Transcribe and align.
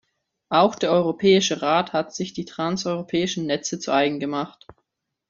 Auch 0.49 0.73
der 0.73 0.89
Europäische 0.89 1.61
Rat 1.61 1.93
hat 1.93 2.15
sich 2.15 2.33
die 2.33 2.45
transeuropäischen 2.45 3.45
Netze 3.45 3.77
zu 3.77 3.91
eigen 3.93 4.19
gemacht. 4.19 4.65